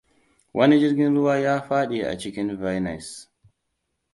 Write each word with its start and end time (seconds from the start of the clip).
Wani 0.53 0.79
jirgin 0.79 1.15
ruwa 1.15 1.39
ya 1.39 1.61
fadi 1.61 1.99
a 2.03 2.17
cikin 2.19 2.49
Venice. 2.61 3.13